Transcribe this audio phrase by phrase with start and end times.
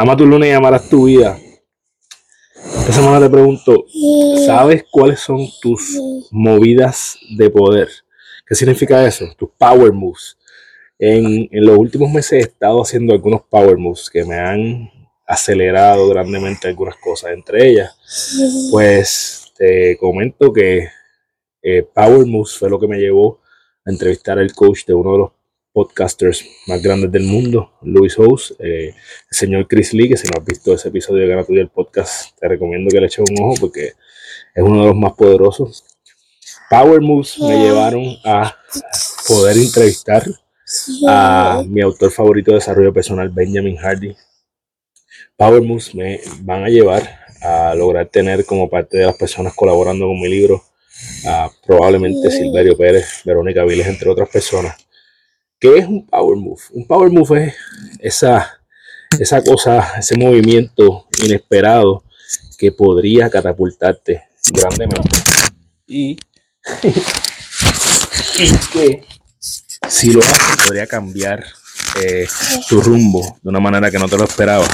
[0.00, 1.38] Ama tu luna y amarás tu vida.
[2.54, 3.84] Esta semana te pregunto,
[4.46, 6.00] ¿sabes cuáles son tus
[6.30, 7.90] movidas de poder?
[8.46, 9.26] ¿Qué significa eso?
[9.36, 10.38] Tus power moves.
[10.98, 14.90] En, en los últimos meses he estado haciendo algunos power moves que me han
[15.26, 17.32] acelerado grandemente algunas cosas.
[17.32, 17.94] Entre ellas,
[18.70, 20.88] pues te comento que
[21.60, 23.42] eh, Power Moves fue lo que me llevó
[23.84, 25.30] a entrevistar al coach de uno de los
[25.80, 28.94] podcasters más grandes del mundo, Luis House, eh, el
[29.30, 32.38] señor Chris Lee, que si no has visto ese episodio de Gana Tuya el podcast,
[32.38, 33.94] te recomiendo que le eches un ojo porque
[34.54, 35.84] es uno de los más poderosos.
[36.68, 38.54] Power Moves me llevaron a
[39.26, 40.22] poder entrevistar
[41.08, 44.14] a mi autor favorito de desarrollo personal, Benjamin Hardy.
[45.34, 50.04] Power Moves me van a llevar a lograr tener como parte de las personas colaborando
[50.04, 50.62] con mi libro
[51.26, 54.76] a probablemente Silverio Pérez, Verónica Viles, entre otras personas
[55.60, 56.62] ¿Qué es un power move?
[56.70, 57.54] Un power move es
[57.98, 58.60] esa,
[59.18, 62.02] esa cosa, ese movimiento inesperado
[62.58, 65.18] que podría catapultarte grandemente.
[65.86, 66.16] Y,
[68.72, 69.04] que
[69.86, 71.44] si lo haces podría cambiar
[72.02, 72.26] eh,
[72.68, 74.66] tu rumbo de una manera que no te lo esperaba.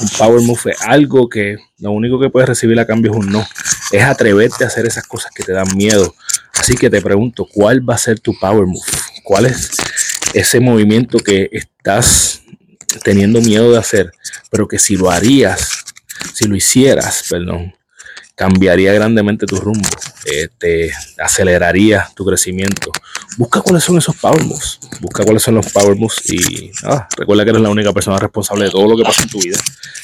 [0.00, 3.30] Un power move es algo que lo único que puedes recibir a cambio es un
[3.30, 3.46] no.
[3.92, 6.12] Es atreverte a hacer esas cosas que te dan miedo.
[6.54, 8.82] Así que te pregunto, ¿cuál va a ser tu power move?
[9.22, 9.70] ¿Cuál es
[10.34, 12.42] ese movimiento que estás
[13.02, 14.12] teniendo miedo de hacer,
[14.50, 15.84] pero que si lo harías,
[16.34, 17.74] si lo hicieras, perdón,
[18.34, 19.88] cambiaría grandemente tu rumbo,
[20.26, 22.90] eh, te aceleraría tu crecimiento.
[23.36, 26.70] Busca cuáles son esos power moves, busca cuáles son los power moves y
[27.16, 29.58] recuerda que eres la única persona responsable de todo lo que pasa en tu vida,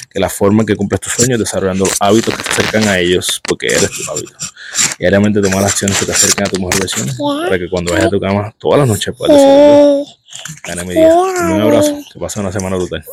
[0.08, 2.98] que la forma en que cumples tus sueños desarrollando los hábitos que te acercan a
[2.98, 4.36] ellos, porque eres tu hábito.
[4.98, 8.06] Diariamente toma las acciones que te acercan a tu mejor versión, para que cuando vayas
[8.06, 10.19] a tu cama todas las noches puedas
[10.94, 11.52] desarrollar.
[11.54, 11.98] Un abrazo.
[12.12, 13.04] Que pase una semana brutal.